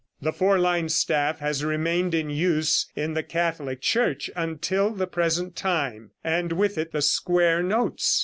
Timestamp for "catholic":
3.21-3.81